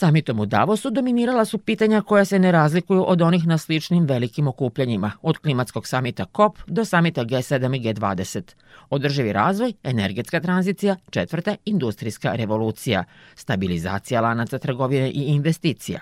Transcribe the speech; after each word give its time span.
Samitom 0.00 0.40
u 0.40 0.46
Davosu 0.46 0.90
dominirala 0.90 1.44
su 1.44 1.58
pitanja 1.58 2.02
koja 2.02 2.24
se 2.24 2.38
ne 2.38 2.52
razlikuju 2.52 3.04
od 3.06 3.22
onih 3.22 3.46
na 3.46 3.58
sličnim 3.58 4.04
velikim 4.04 4.48
okupljanjima, 4.48 5.12
od 5.22 5.38
klimatskog 5.38 5.86
samita 5.86 6.24
COP 6.36 6.58
do 6.66 6.84
samita 6.84 7.24
G7 7.24 7.76
i 7.76 7.80
G20. 7.80 8.42
Održivi 8.90 9.32
razvoj, 9.32 9.72
energetska 9.82 10.40
tranzicija, 10.40 10.96
četvrta 11.10 11.56
industrijska 11.64 12.32
revolucija, 12.32 13.04
stabilizacija 13.34 14.20
lanaca 14.20 14.58
trgovine 14.58 15.10
i 15.10 15.24
investicija. 15.24 16.00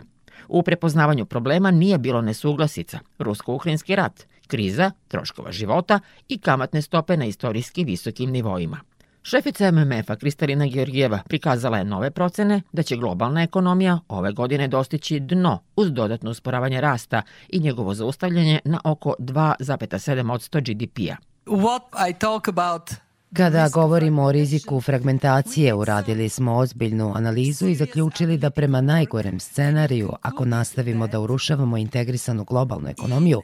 U 0.48 0.62
prepoznavanju 0.62 1.26
problema 1.26 1.70
nije 1.70 1.98
bilo 1.98 2.22
nesuglasica, 2.22 2.98
rusko-ukrajinski 3.18 3.96
rat, 3.96 4.26
kriza, 4.46 4.90
troškova 5.08 5.52
života 5.52 6.00
i 6.28 6.38
kamatne 6.38 6.82
stope 6.82 7.16
na 7.16 7.24
istorijski 7.24 7.84
visokim 7.84 8.30
nivoima. 8.30 8.80
Šefica 9.22 9.70
MMF-a 9.70 10.16
Kristalina 10.16 10.66
Georgijeva 10.66 11.18
prikazala 11.28 11.78
je 11.78 11.84
nove 11.84 12.10
procene 12.10 12.62
da 12.72 12.82
će 12.82 12.96
globalna 12.96 13.42
ekonomija 13.42 13.98
ove 14.08 14.32
godine 14.32 14.68
dostići 14.68 15.20
dno 15.20 15.58
uz 15.76 15.92
dodatno 15.92 16.30
usporavanje 16.30 16.80
rasta 16.80 17.22
i 17.48 17.60
njegovo 17.60 17.94
zaustavljanje 17.94 18.60
na 18.64 18.80
oko 18.84 19.14
2,7% 19.18 20.60
GDP-a. 20.60 21.16
What 21.46 22.10
I 22.10 22.14
talk 22.14 22.48
about 22.48 22.90
Kada 23.36 23.68
govorimo 23.68 24.22
o 24.22 24.32
riziku 24.32 24.80
fragmentacije, 24.80 25.74
uradili 25.74 26.28
smo 26.28 26.56
ozbiljnu 26.56 27.12
analizu 27.16 27.68
i 27.68 27.74
zaključili 27.74 28.38
da 28.38 28.50
prema 28.50 28.80
najgorem 28.80 29.40
scenariju, 29.40 30.12
ako 30.22 30.44
nastavimo 30.44 31.06
da 31.06 31.20
urušavamo 31.20 31.76
integrisanu 31.76 32.44
globalnu 32.44 32.88
ekonomiju, 32.88 33.42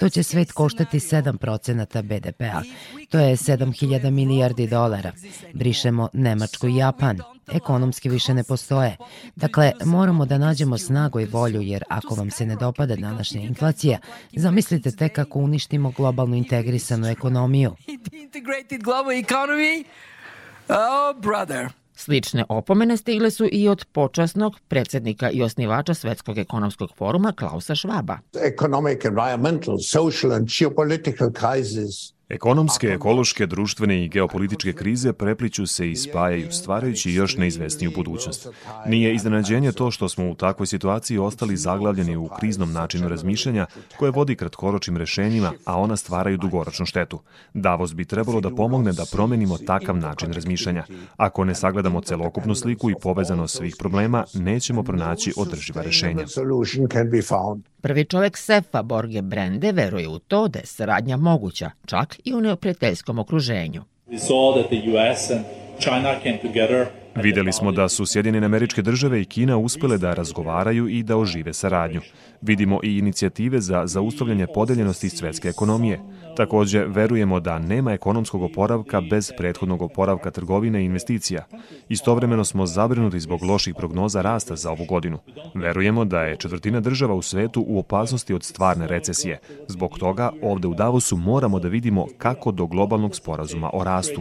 to 0.00 0.08
će 0.08 0.22
svet 0.22 0.52
koštati 0.52 0.98
7% 0.98 2.02
BDP-a. 2.02 2.62
To 3.08 3.18
je 3.18 3.36
7000 3.36 4.10
milijardi 4.10 4.66
dolara. 4.66 5.12
Brišemo 5.52 6.08
Nemačku 6.12 6.68
i 6.68 6.76
Japan 6.76 7.18
ekonomski 7.52 8.08
više 8.08 8.34
ne 8.34 8.44
postoje. 8.44 8.96
Dakle, 9.36 9.72
moramo 9.84 10.26
da 10.26 10.38
nađemo 10.38 10.78
snagu 10.78 11.20
i 11.20 11.24
volju, 11.24 11.60
jer 11.60 11.84
ako 11.88 12.14
vam 12.14 12.30
se 12.30 12.46
ne 12.46 12.56
dopada 12.56 12.96
današnja 12.96 13.40
inflacija, 13.40 13.98
zamislite 14.32 14.90
te 14.90 15.08
kako 15.08 15.38
uništimo 15.38 15.90
globalnu 15.90 16.36
integrisanu 16.36 17.06
ekonomiju. 17.06 17.76
Oh, 20.68 21.22
brother. 21.22 21.83
Slične 21.94 22.44
opomene 22.48 22.96
stigle 22.96 23.30
su 23.30 23.48
i 23.52 23.68
od 23.68 23.84
počasnog 23.92 24.60
predsednika 24.68 25.30
i 25.30 25.42
osnivača 25.42 25.94
Svetskog 25.94 26.38
ekonomskog 26.38 26.90
foruma 26.96 27.32
Klausa 27.32 27.74
Švaba. 27.74 28.18
Economic, 28.46 29.04
environmental, 29.04 29.78
social 29.78 30.32
and 30.32 30.48
geopolitical 30.48 31.30
crises 31.32 32.13
Ekonomske, 32.28 32.86
ekološke, 32.86 33.46
društvene 33.46 34.04
i 34.04 34.08
geopolitičke 34.08 34.72
krize 34.72 35.12
prepliću 35.12 35.66
se 35.66 35.90
i 35.90 35.96
spajaju, 35.96 36.52
stvarajući 36.52 37.12
još 37.12 37.36
neizvesniju 37.36 37.92
budućnost. 37.94 38.48
Nije 38.86 39.14
iznenađenje 39.14 39.72
to 39.72 39.90
što 39.90 40.08
smo 40.08 40.30
u 40.30 40.34
takvoj 40.34 40.66
situaciji 40.66 41.18
ostali 41.18 41.56
zaglavljeni 41.56 42.16
u 42.16 42.28
kriznom 42.40 42.72
načinu 42.72 43.08
razmišljanja 43.08 43.66
koje 43.98 44.10
vodi 44.10 44.36
kratkoročnim 44.36 44.96
rešenjima, 44.96 45.52
a 45.64 45.78
ona 45.80 45.96
stvaraju 45.96 46.36
dugoročnu 46.36 46.86
štetu. 46.86 47.20
Davos 47.54 47.94
bi 47.94 48.04
trebalo 48.04 48.40
da 48.40 48.50
pomogne 48.50 48.92
da 48.92 49.04
promenimo 49.12 49.58
takav 49.58 49.96
način 49.96 50.32
razmišljanja. 50.32 50.84
Ako 51.16 51.44
ne 51.44 51.54
sagledamo 51.54 52.00
celokupnu 52.00 52.54
sliku 52.54 52.90
i 52.90 52.94
povezanost 53.02 53.56
svih 53.56 53.76
problema, 53.78 54.24
nećemo 54.34 54.82
pronaći 54.82 55.32
održiva 55.36 55.82
rešenja. 55.82 56.24
Prvi 57.84 58.04
čovek 58.04 58.38
Sefa 58.38 58.82
Borge 58.82 59.22
Brende 59.22 59.72
veruje 59.72 60.08
u 60.08 60.18
to 60.18 60.48
da 60.48 60.58
je 60.58 60.66
saradnja 60.66 61.16
moguća, 61.16 61.70
čak 61.86 62.16
i 62.24 62.34
u 62.34 62.40
neoprijateljskom 62.40 63.18
okruženju. 63.18 63.82
We 64.08 64.18
saw 64.18 64.60
that 64.60 64.70
the 64.70 64.90
US 64.90 65.30
and 65.30 65.44
China 65.80 66.14
came 66.22 66.38
together 66.42 66.86
Videli 67.16 67.52
smo 67.52 67.72
da 67.72 67.88
su 67.88 68.06
Sjedinjene 68.06 68.46
američke 68.46 68.82
države 68.82 69.22
i 69.22 69.24
Kina 69.24 69.56
uspele 69.56 69.98
da 69.98 70.14
razgovaraju 70.14 70.88
i 70.88 71.02
da 71.02 71.16
ožive 71.16 71.52
saradnju. 71.52 72.00
Vidimo 72.40 72.80
i 72.82 72.98
inicijative 72.98 73.60
za 73.60 73.86
zaustavljanje 73.86 74.46
podeljenosti 74.54 75.08
svetske 75.08 75.48
ekonomije. 75.48 76.00
Takođe, 76.36 76.84
verujemo 76.86 77.40
da 77.40 77.58
nema 77.58 77.92
ekonomskog 77.92 78.42
oporavka 78.42 79.00
bez 79.00 79.32
prethodnog 79.38 79.82
oporavka 79.82 80.30
trgovine 80.30 80.82
i 80.82 80.84
investicija. 80.84 81.44
Istovremeno 81.88 82.44
smo 82.44 82.66
zabrinuti 82.66 83.20
zbog 83.20 83.42
loših 83.42 83.74
prognoza 83.78 84.22
rasta 84.22 84.56
za 84.56 84.70
ovu 84.70 84.84
godinu. 84.88 85.18
Verujemo 85.54 86.04
da 86.04 86.22
je 86.22 86.36
četvrtina 86.36 86.80
država 86.80 87.14
u 87.14 87.22
svetu 87.22 87.64
u 87.68 87.78
opasnosti 87.78 88.34
od 88.34 88.44
stvarne 88.44 88.86
recesije. 88.86 89.38
Zbog 89.68 89.98
toga, 89.98 90.30
ovde 90.42 90.68
u 90.68 90.74
Davosu 90.74 91.16
moramo 91.16 91.58
da 91.58 91.68
vidimo 91.68 92.06
kako 92.18 92.52
do 92.52 92.66
globalnog 92.66 93.16
sporazuma 93.16 93.70
o 93.72 93.84
rastu. 93.84 94.20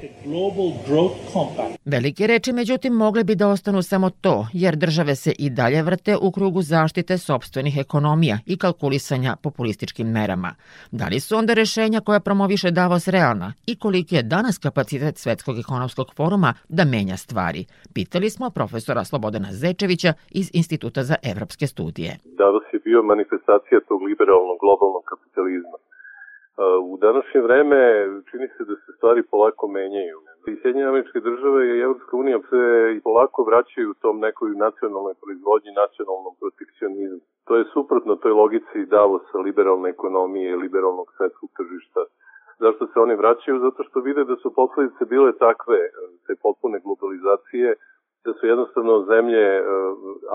Velike 1.85 2.28
reči, 2.28 2.53
međutim, 2.53 2.82
mogle 2.89 3.23
bi 3.23 3.35
da 3.35 3.47
ostanu 3.47 3.81
samo 3.81 4.09
to, 4.09 4.47
jer 4.53 4.75
države 4.75 5.16
se 5.16 5.31
i 5.39 5.49
dalje 5.49 5.83
vrte 5.83 6.17
u 6.21 6.31
krugu 6.31 6.61
zaštite 6.61 7.17
sobstvenih 7.17 7.77
ekonomija 7.77 8.38
i 8.45 8.57
kalkulisanja 8.57 9.35
populističkim 9.44 10.07
merama. 10.07 10.55
Da 10.91 11.05
li 11.07 11.19
su 11.19 11.35
onda 11.35 11.53
rešenja 11.53 11.99
koja 12.01 12.19
promoviše 12.19 12.72
Davos 12.72 13.07
realna 13.07 13.53
i 13.66 13.79
koliki 13.79 14.16
je 14.16 14.23
danas 14.23 14.57
kapacitet 14.57 15.17
Svetskog 15.17 15.59
ekonomskog 15.59 16.07
foruma 16.16 16.53
da 16.69 16.85
menja 16.85 17.17
stvari? 17.17 17.66
Pitali 17.93 18.29
smo 18.29 18.49
profesora 18.49 19.03
Slobodana 19.03 19.49
Zečevića 19.51 20.13
iz 20.31 20.49
Instituta 20.53 21.03
za 21.03 21.16
evropske 21.23 21.67
studije. 21.67 22.11
Davos 22.38 22.63
je 22.73 22.79
bio 22.79 23.03
manifestacija 23.03 23.79
tog 23.88 24.01
liberalnog 24.01 24.57
globalnog 24.63 25.03
kapitalizma. 25.11 25.82
U 26.91 26.97
današnje 26.97 27.41
vreme 27.41 27.80
čini 28.30 28.47
se 28.47 28.64
da 28.69 28.75
se 28.75 28.91
stvari 28.97 29.22
polako 29.31 29.68
menjaju. 29.68 30.19
I 30.47 30.56
Sjedinjene 30.62 30.90
američke 30.90 31.19
države 31.19 31.59
i 31.68 31.81
Evropska 31.81 32.18
unija 32.18 32.40
se 32.50 32.62
polako 33.03 33.44
vraćaju 33.44 33.94
tom 34.02 34.19
nekoj 34.19 34.52
nacionalnoj 34.66 35.14
proizvodnji, 35.22 35.80
nacionalnom 35.84 36.34
protekcionizmu. 36.41 37.22
To 37.47 37.56
je 37.56 37.69
suprotno 37.74 38.16
toj 38.16 38.31
logici 38.31 38.86
Davosa, 38.86 39.38
liberalne 39.38 39.90
ekonomije, 39.90 40.62
liberalnog 40.66 41.08
svetskog 41.18 41.50
tržišta. 41.58 42.02
Zašto 42.59 42.88
se 42.88 43.00
oni 43.00 43.16
vraćaju? 43.16 43.59
Zato 43.59 43.84
što 43.84 44.00
vide 44.00 44.24
da 44.24 44.35
su 44.35 44.56
posledice 44.56 45.06
bile 45.06 45.31
takve, 45.47 45.80
te 46.28 46.34
potpune 46.44 46.78
globalizacije, 46.85 47.75
da 48.25 48.34
su 48.34 48.47
jednostavno 48.47 49.06
zemlje 49.14 49.64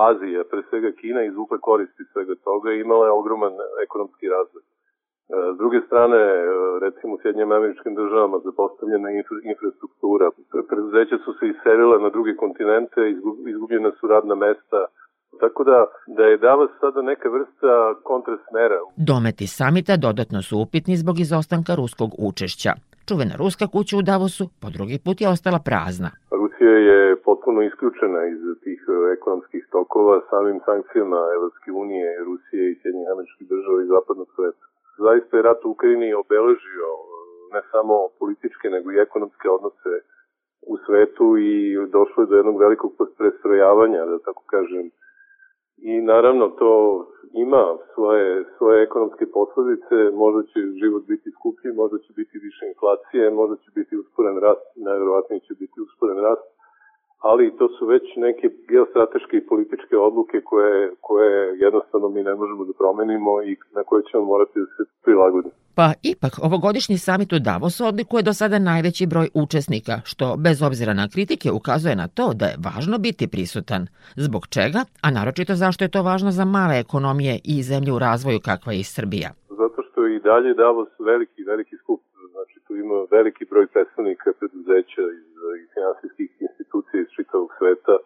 Azije, 0.08 0.44
pre 0.50 0.62
svega 0.68 0.90
Kina, 1.00 1.22
izvukle 1.24 1.58
koristi 1.60 2.02
svega 2.12 2.34
toga 2.44 2.72
i 2.72 2.80
imale 2.80 3.10
ogroman 3.10 3.52
ekonomski 3.84 4.28
razvoj. 4.28 4.62
S 5.54 5.56
druge 5.60 5.80
strane, 5.86 6.18
recimo 6.80 7.14
u 7.14 7.18
Sjednjim 7.22 7.52
američkim 7.52 7.94
državama 7.94 8.38
zapostavljena 8.48 9.08
infrastruktura, 9.52 10.26
preduzeća 10.68 11.16
su 11.24 11.32
se 11.38 11.44
iselila 11.48 11.98
na 11.98 12.10
druge 12.10 12.32
kontinente, 12.36 13.00
izgubljena 13.52 13.90
su 14.00 14.06
radna 14.06 14.34
mesta, 14.34 14.80
Tako 15.40 15.64
da, 15.64 15.78
da 16.16 16.22
je 16.22 16.36
Davos 16.36 16.70
sada 16.80 17.02
neka 17.02 17.28
vrsta 17.28 17.72
kontrasmera. 18.10 18.78
Dometi 18.96 19.46
samita 19.46 19.96
dodatno 19.96 20.42
su 20.42 20.54
upitni 20.64 20.96
zbog 21.02 21.16
izostanka 21.20 21.72
ruskog 21.74 22.10
učešća. 22.28 22.72
Čuvena 23.08 23.34
ruska 23.42 23.66
kuća 23.74 23.94
u 23.96 24.06
Davosu 24.10 24.44
po 24.62 24.68
drugi 24.76 24.96
put 25.04 25.16
je 25.20 25.28
ostala 25.36 25.60
prazna. 25.68 26.10
Rusija 26.42 26.76
je 26.90 27.00
potpuno 27.28 27.58
isključena 27.62 28.20
iz 28.32 28.40
tih 28.64 28.80
e, 28.88 28.92
ekonomskih 29.16 29.62
tokova 29.76 30.16
samim 30.30 30.58
sankcijama 30.68 31.20
Evropske 31.36 31.70
unije, 31.82 32.06
Rusije 32.28 32.62
i 32.68 32.78
Sjednjih 32.80 33.06
američkih 33.14 33.46
država 33.52 33.78
i 33.82 33.90
zapadnog 33.94 34.28
sveta. 34.36 34.64
Zaista 34.98 35.36
je 35.36 35.42
rat 35.42 35.64
u 35.64 35.70
Ukrajini 35.70 36.14
obeležio 36.14 36.88
e, 36.94 37.04
ne 37.54 37.62
samo 37.72 37.94
političke 38.18 38.70
nego 38.70 38.92
i 38.92 39.02
ekonomske 39.06 39.50
odnose 39.56 39.94
u 40.72 40.74
svetu 40.86 41.36
i 41.36 41.52
došlo 41.96 42.22
je 42.22 42.26
do 42.26 42.36
jednog 42.36 42.58
velikog 42.60 42.92
prestrojavanja, 43.18 44.06
da 44.06 44.18
tako 44.18 44.42
kažem, 44.46 44.90
I 45.80 46.00
naravno 46.00 46.48
to 46.48 46.72
ima 47.32 47.64
svoje, 47.94 48.44
svoje 48.56 48.82
ekonomske 48.82 49.26
posledice, 49.26 49.94
možda 50.14 50.42
će 50.42 50.60
život 50.82 51.02
biti 51.06 51.30
skuplji, 51.30 51.72
možda 51.72 51.98
će 51.98 52.12
biti 52.12 52.38
više 52.38 52.66
inflacije, 52.68 53.30
možda 53.30 53.56
će 53.56 53.70
biti 53.74 53.96
usporen 53.96 54.38
rast, 54.38 54.66
najverovatnije 54.76 55.40
će 55.40 55.54
biti 55.54 55.80
usporen 55.80 56.18
rast, 56.18 56.47
ali 57.18 57.56
to 57.58 57.68
su 57.68 57.86
već 57.86 58.02
neke 58.16 58.48
geostrateške 58.68 59.36
i 59.36 59.46
političke 59.46 59.96
odluke 59.96 60.40
koje, 60.40 60.90
koje 61.00 61.58
jednostavno 61.58 62.08
mi 62.08 62.22
ne 62.22 62.34
možemo 62.34 62.64
da 62.64 62.72
promenimo 62.72 63.42
i 63.42 63.56
na 63.74 63.82
koje 63.84 64.02
ćemo 64.10 64.24
morati 64.24 64.60
da 64.60 64.66
se 64.66 64.90
prilagodimo. 65.04 65.54
Pa 65.74 65.92
ipak, 66.02 66.32
ovogodišnji 66.42 66.98
samit 66.98 67.32
u 67.32 67.38
Davosu 67.38 67.86
odlikuje 67.86 68.22
do 68.22 68.32
sada 68.32 68.58
najveći 68.58 69.06
broj 69.06 69.28
učesnika, 69.34 69.94
što 70.04 70.36
bez 70.46 70.62
obzira 70.62 70.94
na 70.94 71.08
kritike 71.14 71.48
ukazuje 71.52 71.96
na 71.96 72.08
to 72.08 72.26
da 72.40 72.46
je 72.46 72.60
važno 72.68 72.98
biti 72.98 73.30
prisutan. 73.34 73.82
Zbog 74.16 74.42
čega, 74.46 74.80
a 75.02 75.10
naročito 75.10 75.54
zašto 75.54 75.84
je 75.84 75.94
to 75.94 76.02
važno 76.02 76.30
za 76.30 76.44
male 76.44 76.76
ekonomije 76.78 77.34
i 77.44 77.62
zemlje 77.62 77.92
u 77.92 77.98
razvoju 77.98 78.38
kakva 78.44 78.72
je 78.72 78.80
i 78.80 78.90
Srbija? 78.96 79.30
Zato 79.62 79.78
što 79.86 80.06
i 80.06 80.20
dalje 80.30 80.54
Davos 80.54 80.88
veliki, 80.98 81.42
veliki 81.42 81.76
skup. 81.82 82.00
Znači 82.32 82.56
tu 82.66 82.76
ima 82.76 82.98
veliki 83.10 83.44
broj 83.50 83.66
predstavnika 83.66 84.30
preduzeća 84.38 85.02
iz, 85.20 85.28
iz 85.62 85.68
finansijskih 85.74 86.30
institucija 86.68 87.00
iz 87.00 87.10
čitavog 87.16 87.50
sveta. 87.58 87.96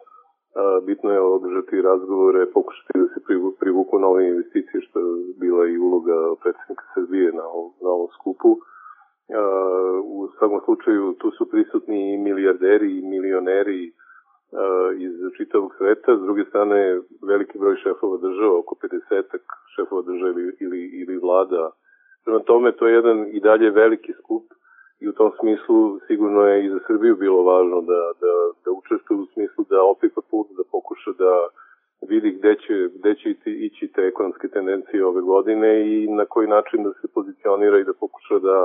Bitno 0.87 1.11
je 1.13 1.21
održati 1.21 1.83
razgovore, 1.83 2.51
pokušati 2.53 2.93
da 2.95 3.07
se 3.15 3.21
privuku 3.61 3.99
nove 3.99 4.29
investicije, 4.29 4.81
što 4.81 4.99
je 5.01 5.35
bila 5.41 5.67
i 5.67 5.79
uloga 5.79 6.17
predsednika 6.43 6.85
Srbije 6.95 7.33
na 7.33 7.45
ovom, 7.45 7.73
na 7.85 7.91
ovom 7.91 8.09
skupu. 8.17 8.51
U 10.05 10.29
svakom 10.39 10.61
slučaju 10.65 11.15
tu 11.21 11.31
su 11.31 11.51
prisutni 11.51 12.15
i 12.15 12.19
milijarderi 12.19 12.99
i 12.99 13.09
milioneri 13.15 13.93
iz 14.99 15.15
čitavog 15.37 15.75
sveta, 15.79 16.17
s 16.17 16.21
druge 16.21 16.45
strane 16.45 17.01
veliki 17.23 17.59
broj 17.59 17.77
šefova 17.77 18.17
država, 18.17 18.59
oko 18.59 18.75
50 18.83 19.23
šefova 19.77 20.03
država 20.03 20.31
ili, 20.31 20.57
ili, 20.61 20.81
ili 21.01 21.19
vlada. 21.19 21.71
Prema 22.25 22.41
tome, 22.41 22.73
to 22.73 22.87
je 22.87 22.95
jedan 22.95 23.27
i 23.37 23.41
dalje 23.41 23.71
veliki 23.71 24.13
skup 24.13 24.45
i 25.03 25.09
u 25.09 25.13
tom 25.19 25.31
smislu 25.41 25.79
sigurno 26.07 26.41
je 26.51 26.57
i 26.67 26.71
za 26.75 26.81
Srbiju 26.87 27.15
bilo 27.25 27.41
važno 27.51 27.79
da, 27.91 28.03
da, 28.23 28.35
da 28.65 28.71
učestvuje 28.81 29.19
u 29.23 29.33
smislu 29.35 29.61
da 29.73 29.79
opipa 29.95 30.21
put, 30.31 30.47
da 30.59 30.65
pokuša 30.75 31.13
da 31.23 31.33
vidi 32.13 32.31
gde 32.39 32.53
će, 32.63 32.75
gde 32.99 33.13
će 33.21 33.27
ići 33.67 33.85
te 33.95 34.03
ekonomske 34.11 34.49
tendencije 34.57 35.07
ove 35.07 35.23
godine 35.33 35.71
i 35.93 35.97
na 36.21 36.25
koji 36.33 36.49
način 36.57 36.79
da 36.87 36.91
se 37.01 37.07
pozicionira 37.17 37.77
i 37.79 37.89
da 37.89 37.95
pokuša 38.05 38.39
da 38.49 38.59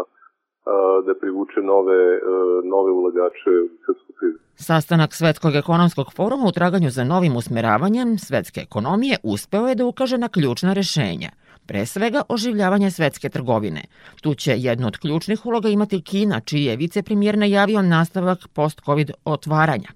da 1.06 1.14
privuče 1.22 1.60
nove, 1.62 2.20
nove 2.64 2.92
ulagače 2.92 3.52
u 3.66 3.78
svetsku 3.86 4.12
krizu. 4.20 4.40
Sastanak 4.56 5.14
Svetskog 5.14 5.56
ekonomskog 5.56 6.08
foruma 6.16 6.46
u 6.48 6.52
traganju 6.52 6.90
za 6.90 7.04
novim 7.04 7.36
usmeravanjem 7.36 8.18
svetske 8.18 8.60
ekonomije 8.68 9.16
uspeo 9.24 9.68
je 9.68 9.76
da 9.76 9.86
ukaže 9.86 10.18
na 10.18 10.30
ključna 10.30 10.74
rešenja– 10.74 11.30
pre 11.68 11.86
svega 11.86 12.22
oživljavanje 12.30 12.92
svetske 12.92 13.30
trgovine. 13.30 13.84
Tu 14.22 14.34
će 14.34 14.58
jednu 14.58 14.88
od 14.88 14.98
ključnih 14.98 15.46
uloga 15.46 15.70
imati 15.70 16.02
Kina, 16.02 16.40
čiji 16.40 16.66
je 16.66 16.76
vicepremijer 16.76 17.38
najavio 17.38 17.82
nastavak 17.82 18.48
post-covid 18.48 19.12
otvaranja. 19.26 19.90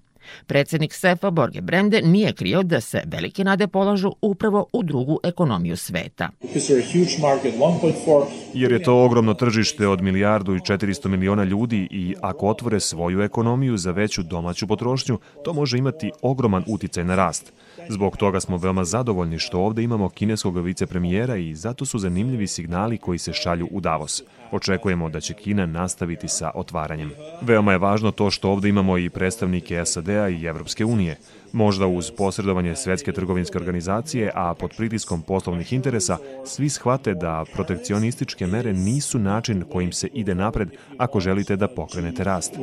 Predsednik 0.46 0.94
SEFA 0.94 1.30
Borge 1.30 1.60
Brende 1.60 2.02
nije 2.02 2.32
krio 2.32 2.62
da 2.62 2.80
se 2.80 3.02
velike 3.06 3.44
nade 3.44 3.68
polažu 3.68 4.12
upravo 4.22 4.66
u 4.72 4.82
drugu 4.82 5.18
ekonomiju 5.24 5.76
sveta. 5.76 6.30
Jer 8.54 8.72
je 8.72 8.82
to 8.82 9.04
ogromno 9.04 9.34
tržište 9.34 9.88
od 9.88 10.02
milijardu 10.02 10.56
i 10.56 10.60
400 10.60 11.08
miliona 11.08 11.44
ljudi 11.44 11.88
i 11.90 12.14
ako 12.20 12.48
otvore 12.48 12.80
svoju 12.80 13.22
ekonomiju 13.22 13.76
za 13.76 13.90
veću 13.90 14.22
domaću 14.22 14.66
potrošnju, 14.66 15.18
to 15.44 15.52
može 15.52 15.78
imati 15.78 16.10
ogroman 16.22 16.64
uticaj 16.66 17.04
na 17.04 17.16
rast. 17.16 17.52
Zbog 17.88 18.16
toga 18.16 18.40
smo 18.40 18.56
veoma 18.56 18.84
zadovoljni 18.84 19.38
što 19.38 19.58
ovde 19.58 19.82
imamo 19.82 20.08
kineskog 20.08 20.58
vicepremijera 20.58 21.36
i 21.36 21.54
zato 21.54 21.84
su 21.84 21.98
zanimljivi 21.98 22.46
signali 22.46 22.98
koji 22.98 23.18
se 23.18 23.32
šalju 23.32 23.68
u 23.70 23.80
Davos. 23.80 24.22
Očekujemo 24.52 25.08
da 25.08 25.20
će 25.20 25.34
Kina 25.34 25.66
nastaviti 25.66 26.28
sa 26.28 26.50
otvaranjem. 26.54 27.10
Veoma 27.42 27.72
je 27.72 27.78
važno 27.78 28.10
to 28.10 28.30
što 28.30 28.50
ovde 28.50 28.68
imamo 28.68 28.98
i 28.98 29.10
predstavnike 29.10 29.84
SAD-a 30.12 30.28
i 30.28 30.44
Evropske 30.44 30.84
unije. 30.84 31.16
Možda 31.52 31.86
uz 31.86 32.10
posredovanje 32.10 32.76
Svetske 32.76 33.12
trgovinske 33.12 33.58
organizacije, 33.58 34.30
a 34.34 34.54
pod 34.54 34.70
pritiskom 34.76 35.22
poslovnih 35.22 35.72
interesa, 35.72 36.18
svi 36.44 36.68
shvate 36.68 37.14
da 37.14 37.44
protekcionističke 37.52 38.46
mere 38.46 38.72
nisu 38.72 39.18
način 39.18 39.64
kojim 39.72 39.92
se 39.92 40.08
ide 40.12 40.34
napred 40.34 40.68
ako 40.98 41.20
želite 41.20 41.56
da 41.56 41.68
pokrenete 41.68 42.24
rast. 42.24 42.54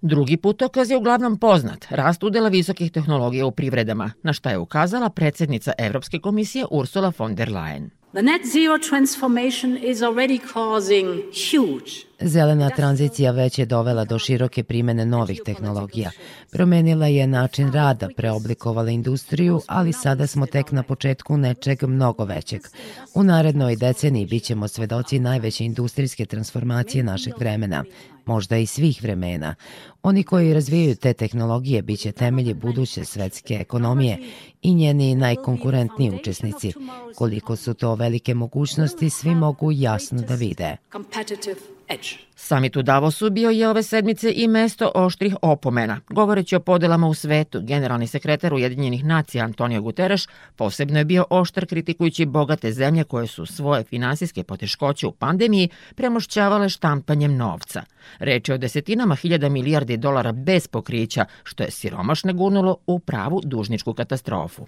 Drugi 0.00 0.36
putokaz 0.36 0.90
je 0.90 0.96
uglavnom 0.96 1.38
poznat, 1.38 1.86
rast 1.90 2.22
udela 2.22 2.48
visokih 2.48 2.92
tehnologija 2.92 3.46
u 3.46 3.50
privredama, 3.50 4.12
na 4.22 4.32
šta 4.32 4.50
je 4.50 4.58
ukazala 4.58 5.10
predsednica 5.10 5.72
Evropske 5.78 6.18
komisije 6.18 6.64
Ursula 6.70 7.12
von 7.18 7.34
der 7.34 7.48
Leyen. 7.48 7.97
The 8.18 8.24
net 8.24 8.44
zero 8.44 8.78
transformation 8.78 9.76
is 9.76 10.02
already 10.02 10.38
causing 10.38 11.22
huge 11.32 12.08
Zelena 12.20 12.70
tranzicija 12.70 13.32
već 13.32 13.58
je 13.58 13.66
dovela 13.66 14.04
do 14.04 14.18
široke 14.18 14.64
primene 14.64 15.06
novih 15.06 15.40
tehnologija. 15.44 16.10
Promenila 16.50 17.06
je 17.06 17.26
način 17.26 17.72
rada, 17.72 18.08
preoblikovala 18.16 18.90
industriju, 18.90 19.60
ali 19.66 19.92
sada 19.92 20.26
smo 20.26 20.46
tek 20.46 20.72
na 20.72 20.82
početku 20.82 21.36
nečeg 21.36 21.82
mnogo 21.82 22.24
većeg. 22.24 22.60
U 23.14 23.22
narednoj 23.22 23.76
deceniji 23.76 24.26
bit 24.26 24.42
ćemo 24.42 24.68
svedoci 24.68 25.18
najveće 25.18 25.64
industrijske 25.64 26.26
transformacije 26.26 27.04
našeg 27.04 27.34
vremena, 27.38 27.84
možda 28.28 28.56
i 28.56 28.66
svih 28.66 29.02
vremena. 29.02 29.54
Oni 30.02 30.22
koji 30.22 30.54
razvijaju 30.54 30.96
te 30.96 31.12
tehnologije 31.12 31.82
bit 31.82 32.00
će 32.00 32.12
temelji 32.12 32.54
buduće 32.54 33.04
svetske 33.04 33.54
ekonomije 33.54 34.18
i 34.62 34.74
njeni 34.74 35.14
najkonkurentniji 35.14 36.12
učesnici. 36.20 36.72
Koliko 37.16 37.56
su 37.56 37.74
to 37.74 37.94
velike 37.94 38.34
mogućnosti, 38.34 39.10
svi 39.10 39.34
mogu 39.34 39.72
jasno 39.72 40.22
da 40.22 40.34
vide. 40.34 40.76
Edge. 41.88 42.28
Samit 42.40 42.76
u 42.76 42.82
Davosu 42.82 43.30
bio 43.30 43.50
je 43.50 43.68
ove 43.68 43.82
sedmice 43.82 44.32
i 44.36 44.48
mesto 44.48 44.92
oštrih 44.94 45.36
opomena. 45.42 46.00
Govoreći 46.10 46.56
o 46.56 46.60
podelama 46.60 47.06
u 47.06 47.14
svetu, 47.14 47.60
generalni 47.62 48.06
sekretar 48.06 48.54
Ujedinjenih 48.54 49.04
nacija 49.04 49.44
Antonio 49.44 49.82
Guterres 49.82 50.28
posebno 50.56 50.98
je 50.98 51.04
bio 51.04 51.24
oštar 51.30 51.66
kritikujući 51.66 52.26
bogate 52.26 52.72
zemlje 52.72 53.04
koje 53.04 53.26
su 53.26 53.46
svoje 53.46 53.84
finansijske 53.84 54.42
poteškoće 54.42 55.06
u 55.06 55.12
pandemiji 55.12 55.68
premošćavale 55.94 56.68
štampanjem 56.68 57.36
novca. 57.36 57.82
Reč 58.18 58.48
je 58.48 58.54
o 58.54 58.58
desetinama 58.58 59.14
hiljada 59.14 59.48
milijardi 59.48 59.96
dolara 59.96 60.32
bez 60.32 60.66
pokrića, 60.66 61.24
što 61.44 61.62
je 61.62 61.70
siromašne 61.70 62.32
gurnulo 62.32 62.76
u 62.86 62.98
pravu 62.98 63.40
dužničku 63.44 63.94
katastrofu. 63.94 64.66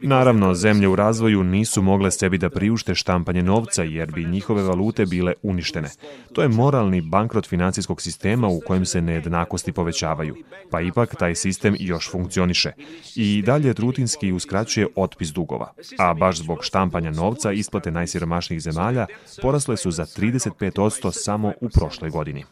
Naravno, 0.00 0.54
zemlje 0.54 0.88
u 0.88 0.96
razvoju 0.96 1.44
nisu 1.44 1.82
mogle 1.82 2.10
sebi 2.10 2.38
da 2.38 2.50
priušte 2.50 2.94
štampanje 2.94 3.42
novca 3.42 3.82
jer 3.82 4.03
bi 4.12 4.24
njihove 4.24 4.54
njihove 4.54 4.62
valute 4.62 5.06
bile 5.06 5.32
uništene. 5.42 5.90
To 6.32 6.42
je 6.42 6.48
moralni 6.48 7.00
bankrot 7.00 7.46
financijskog 7.48 8.02
sistema 8.02 8.48
u 8.48 8.60
kojem 8.66 8.84
se 8.84 9.00
nejednakosti 9.00 9.72
povećavaju, 9.72 10.36
pa 10.70 10.80
ipak 10.80 11.16
taj 11.16 11.34
sistem 11.34 11.76
još 11.78 12.10
funkcioniše 12.10 12.72
i 13.16 13.42
dalje 13.42 13.72
rutinski 13.72 14.32
uskraćuje 14.32 14.86
otpis 14.96 15.28
dugova, 15.28 15.72
a 15.98 16.14
baš 16.14 16.38
zbog 16.38 16.58
štampanja 16.62 17.10
novca 17.10 17.52
isplate 17.52 17.90
najsiromašnijih 17.90 18.62
zemalja 18.62 19.06
porasle 19.42 19.76
su 19.76 19.90
za 19.90 20.04
35% 20.04 21.12
samo 21.12 21.52
u 21.60 21.68
prošloj 21.68 22.10
godini. 22.10 22.44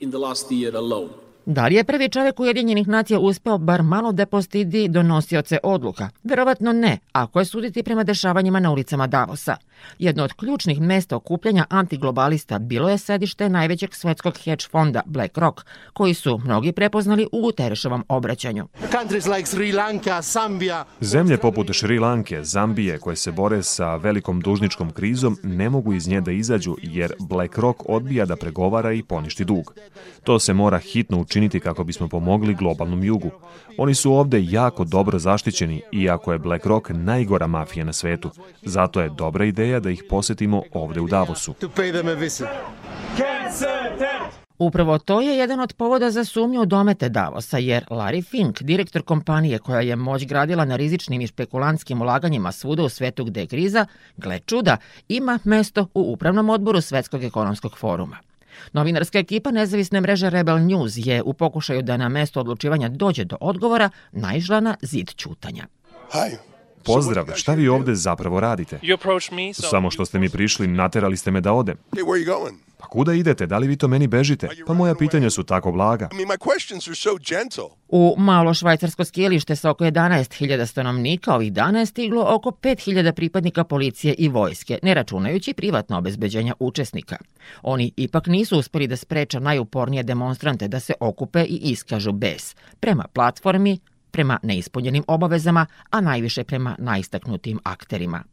Da 1.46 1.66
li 1.66 1.74
je 1.74 1.84
prvi 1.84 2.08
čovek 2.08 2.40
Ujedinjenih 2.40 2.88
nacija 2.88 3.18
uspeo 3.18 3.58
bar 3.58 3.82
malo 3.82 4.12
da 4.12 4.26
postidi 4.26 4.88
donosioce 4.88 5.58
odluka? 5.62 6.08
Verovatno 6.24 6.72
ne, 6.72 6.98
ako 7.12 7.38
je 7.38 7.44
suditi 7.44 7.82
prema 7.82 8.04
dešavanjima 8.04 8.60
na 8.60 8.70
ulicama 8.70 9.06
Davosa. 9.06 9.56
Jedno 9.98 10.24
od 10.24 10.32
ključnih 10.32 10.80
mesta 10.80 11.16
okupljanja 11.16 11.64
antiglobalista 11.68 12.58
bilo 12.58 12.88
je 12.88 12.98
sedište 12.98 13.48
najvećeg 13.48 13.94
svetskog 13.94 14.34
hedge 14.44 14.64
fonda 14.70 15.02
BlackRock, 15.06 15.60
koji 15.92 16.14
su 16.14 16.38
mnogi 16.44 16.72
prepoznali 16.72 17.28
u 17.32 17.40
Guterešovom 17.40 18.04
obraćanju. 18.08 18.68
Zemlje 21.00 21.38
poput 21.38 21.72
Šri 21.72 21.98
Lanke, 21.98 22.44
Zambije, 22.44 22.98
koje 22.98 23.16
se 23.16 23.32
bore 23.32 23.62
sa 23.62 23.96
velikom 23.96 24.40
dužničkom 24.40 24.90
krizom, 24.90 25.38
ne 25.42 25.70
mogu 25.70 25.92
iz 25.92 26.08
nje 26.08 26.20
da 26.20 26.32
izađu 26.32 26.76
jer 26.82 27.12
BlackRock 27.18 27.80
odbija 27.88 28.26
da 28.26 28.36
pregovara 28.36 28.92
i 28.92 29.02
poništi 29.02 29.44
dug. 29.44 29.74
To 30.24 30.38
se 30.38 30.52
mora 30.52 30.78
hitno 30.78 31.20
učiniti 31.20 31.31
kako 31.62 31.84
bismo 31.84 32.08
pomogli 32.08 32.55
globalnom 32.55 33.05
jugu. 33.05 33.31
Oni 33.79 33.94
su 33.94 34.12
ovde 34.12 34.44
jako 34.44 34.84
dobro 34.84 35.19
zaštićeni, 35.19 35.82
iako 35.93 36.32
je 36.32 36.38
BlackRock 36.38 36.91
najgora 36.91 37.46
mafija 37.46 37.84
na 37.84 37.93
svetu. 37.93 38.31
Zato 38.62 39.01
je 39.01 39.08
dobra 39.08 39.44
ideja 39.44 39.81
da 39.81 39.91
ih 39.91 40.05
posetimo 40.08 40.62
ovde 40.72 41.01
u 41.01 41.06
Davosu. 41.06 41.55
Upravo 44.58 44.98
to 44.98 45.20
je 45.20 45.36
jedan 45.36 45.60
od 45.60 45.72
povoda 45.72 46.10
za 46.10 46.24
sumnju 46.24 46.60
u 46.60 46.67
domete 46.67 47.08
Davosa, 47.08 47.58
jer 47.58 47.84
Larry 47.91 48.24
Fink, 48.24 48.62
direktor 48.62 49.03
kompanije 49.03 49.58
koja 49.58 49.81
je 49.81 49.96
moć 49.96 50.27
gradila 50.27 50.65
na 50.65 50.77
rizičnim 50.77 51.20
i 51.20 51.27
špekulantskim 51.27 52.03
ulaganjima 52.03 52.53
svuda 52.53 52.82
u 52.82 52.89
svetu 52.89 53.24
gde 53.24 53.41
je 53.41 53.46
kriza, 53.46 53.86
gle 54.17 54.39
čuda, 54.39 54.77
ima 55.08 55.39
mesto 55.44 55.86
u 55.94 56.12
upravnom 56.12 56.51
odboru 56.51 56.81
Svetskog 56.81 57.24
ekonomskog 57.24 57.79
foruma. 57.79 58.17
Novinarska 58.72 59.19
ekipa 59.19 59.50
nezavisne 59.50 60.00
mreže 60.00 60.31
Rebel 60.31 60.58
News 60.58 60.92
je 60.96 61.22
u 61.22 61.32
pokušaju 61.32 61.82
da 61.82 61.96
na 61.96 62.08
mesto 62.08 62.40
odlučivanja 62.40 62.88
dođe 62.88 63.24
do 63.24 63.36
odgovora 63.40 63.90
naišla 64.12 64.60
na 64.60 64.76
zid 64.82 65.14
ćutanja. 65.16 65.66
Hi. 66.12 66.36
Pozdrav, 66.84 67.26
šta 67.34 67.54
vi 67.54 67.69
ovde 67.69 67.94
zapravo 67.94 68.40
radite? 68.40 68.78
Samo 69.70 69.90
što 69.90 70.04
ste 70.04 70.19
mi 70.19 70.28
prišli, 70.28 70.66
naterali 70.66 71.16
ste 71.16 71.31
me 71.31 71.40
da 71.40 71.52
odem. 71.52 71.76
Pa 72.82 72.89
kuda 72.89 73.15
idete? 73.15 73.46
Da 73.46 73.58
li 73.58 73.67
vi 73.67 73.77
to 73.77 73.89
meni 73.89 74.06
bežite? 74.06 74.48
Pa 74.67 74.74
moja 74.74 74.94
pitanja 74.94 75.31
su 75.31 75.43
tako 75.43 75.72
blaga. 75.72 76.08
U 77.89 78.15
malo 78.19 78.55
švajcarsko 78.55 79.05
skijelište 79.05 79.56
sa 79.56 79.70
oko 79.70 79.84
11.000 79.84 80.67
stanovnika 80.67 81.34
ovih 81.34 81.53
dana 81.53 81.79
je 81.79 81.86
stiglo 81.86 82.24
oko 82.29 82.51
5.000 82.51 83.12
pripadnika 83.12 83.65
policije 83.65 84.15
i 84.19 84.29
vojske, 84.29 84.79
ne 84.82 84.94
računajući 84.94 85.53
privatno 85.53 85.98
obezbeđenja 85.98 86.55
učesnika. 86.58 87.17
Oni 87.62 87.93
ipak 87.96 88.27
nisu 88.27 88.58
uspeli 88.58 88.86
da 88.86 88.96
spreča 88.96 89.41
najupornije 89.41 90.03
demonstrante 90.03 90.69
da 90.69 90.81
se 90.81 90.94
okupe 91.01 91.43
i 91.43 91.58
iskažu 91.62 92.12
bes. 92.12 92.56
Prema 92.81 93.05
platformi 93.12 93.79
prema 94.12 94.38
neispunjenim 94.42 95.04
obavezama, 95.06 95.66
a 95.90 96.00
najviše 96.00 96.44
prema 96.44 96.76
najistaknutim 96.78 97.58
akterima. 97.64 98.24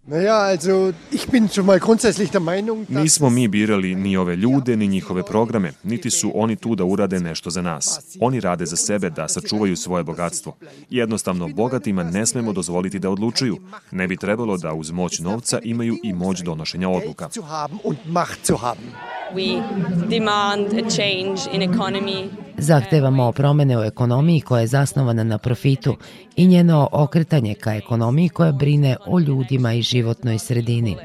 Nismo 2.90 3.30
mi 3.30 3.48
birali 3.48 3.96
ni 3.96 4.18
ove 4.18 4.36
ljude, 4.36 4.76
ni 4.76 4.88
njihove 4.88 5.24
programe, 5.24 5.72
niti 5.84 6.10
su 6.10 6.32
oni 6.36 6.56
tu 6.56 6.76
da 6.76 6.84
urade 6.84 7.20
nešto 7.20 7.50
za 7.50 7.62
nas. 7.62 8.18
Oni 8.22 8.40
rade 8.40 8.66
za 8.66 8.76
sebe 8.76 9.10
da 9.10 9.28
sačuvaju 9.28 9.76
svoje 9.76 10.04
bogatstvo. 10.04 10.58
Jednostavno, 10.90 11.48
bogatima 11.48 12.04
ne 12.04 12.26
smemo 12.26 12.54
dozvoliti 12.54 13.00
da 13.00 13.10
odlučuju. 13.10 13.58
Ne 13.92 14.08
bi 14.08 14.18
trebalo 14.18 14.58
da 14.58 14.74
uz 14.74 14.92
moć 14.92 15.20
novca 15.20 15.60
imaju 15.64 15.98
i 16.04 16.14
moć 16.14 16.42
donošenja 16.42 16.90
odluka. 16.90 17.30
Zahtevamo 22.62 23.32
promene 23.32 23.78
u 23.78 23.84
ekonomiji 23.84 24.42
koja 24.42 24.62
je 24.62 24.68
zasnovana 24.68 25.24
na 25.24 25.38
profitu 25.38 25.98
i 26.36 26.48
njeno 26.48 26.90
okretanje 26.92 27.54
ka 27.54 27.76
ekonomiji 27.76 28.30
koja 28.30 28.52
brine 28.52 28.98
o 29.06 29.20
ljudima 29.20 29.74
i 29.74 29.82
životnoj 29.82 30.40
sredini. 30.40 30.98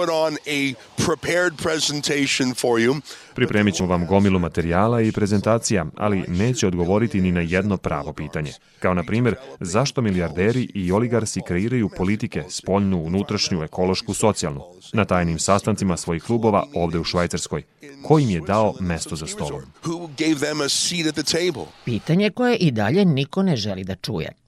Put 0.00 0.08
on 0.08 0.32
a 0.46 0.74
prepared 1.06 1.52
presentation 1.62 2.54
for 2.54 2.80
you. 2.80 3.00
Pripremit 3.34 3.74
ćemo 3.74 3.88
vam 3.88 4.06
gomilu 4.06 4.38
materijala 4.38 5.00
i 5.00 5.12
prezentacija, 5.12 5.86
ali 5.96 6.24
neće 6.28 6.66
odgovoriti 6.66 7.20
ni 7.20 7.32
na 7.32 7.40
jedno 7.40 7.76
pravo 7.76 8.12
pitanje. 8.12 8.52
Kao 8.78 8.94
na 8.94 9.02
primjer, 9.02 9.34
zašto 9.60 10.02
milijarderi 10.02 10.68
i 10.74 10.92
oligarsi 10.92 11.40
kreiraju 11.46 11.90
politike, 11.96 12.44
spoljnu, 12.48 13.02
unutrašnju, 13.04 13.62
ekološku, 13.62 14.14
socijalnu, 14.14 14.62
na 14.92 15.04
tajnim 15.04 15.38
sastancima 15.38 15.96
svojih 15.96 16.22
klubova 16.22 16.64
ovde 16.74 16.98
u 16.98 17.04
Švajcarskoj. 17.04 17.62
Ko 18.02 18.18
im 18.18 18.30
je 18.30 18.40
dao 18.40 18.74
mesto 18.80 19.16
za 19.16 19.26
stolom? 19.26 19.62
Pitanje 21.84 22.30
koje 22.30 22.56
i 22.56 22.70
dalje 22.70 23.04
niko 23.04 23.42
ne 23.42 23.56
želi 23.56 23.84
da 23.84 23.94
čuje. 23.94 24.43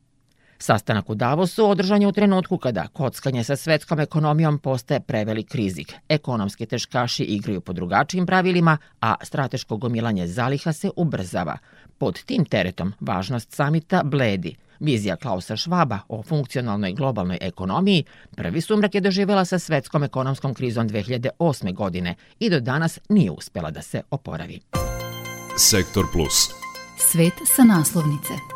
Sastanak 0.58 1.10
u 1.10 1.14
Davosu 1.14 1.66
održan 1.66 2.02
je 2.02 2.08
u 2.08 2.12
trenutku 2.12 2.58
kada 2.58 2.88
kockanje 2.88 3.44
sa 3.44 3.56
svetskom 3.56 4.00
ekonomijom 4.00 4.58
postaje 4.58 5.00
prevelik 5.00 5.54
rizik. 5.54 5.94
Ekonomski 6.08 6.66
teškaši 6.66 7.24
igraju 7.24 7.60
po 7.60 7.72
drugačijim 7.72 8.26
pravilima, 8.26 8.78
a 9.00 9.14
strateško 9.22 9.76
gomilanje 9.76 10.26
zaliha 10.26 10.72
se 10.72 10.90
ubrzava. 10.96 11.58
Pod 11.98 12.24
tim 12.24 12.44
teretom 12.44 12.92
važnost 13.00 13.52
samita 13.52 14.02
bledi. 14.04 14.56
Vizija 14.80 15.16
Klausa 15.16 15.56
Švaba 15.56 15.98
o 16.08 16.22
funkcionalnoj 16.22 16.92
globalnoj 16.92 17.38
ekonomiji 17.40 18.04
prvi 18.36 18.60
sumrak 18.60 18.94
je 18.94 19.00
doživjela 19.00 19.44
sa 19.44 19.58
svetskom 19.58 20.02
ekonomskom 20.02 20.54
krizom 20.54 20.88
2008. 20.88 21.74
godine 21.74 22.14
i 22.38 22.50
do 22.50 22.60
danas 22.60 22.98
nije 23.08 23.30
uspela 23.30 23.70
da 23.70 23.82
se 23.82 24.02
oporavi. 24.10 24.60
Sektor 25.58 26.04
Plus. 26.12 26.48
Svet 26.98 27.34
sa 27.56 27.64
naslovnice. 27.64 28.55